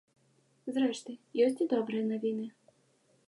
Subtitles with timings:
[0.77, 1.11] Зрэшты,
[1.45, 2.45] ёсць і добрыя навіны.